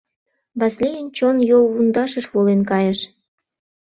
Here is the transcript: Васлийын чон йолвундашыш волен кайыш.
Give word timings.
Васлийын 0.59 1.07
чон 1.17 1.37
йолвундашыш 1.49 2.25
волен 2.33 2.61
кайыш. 2.69 2.99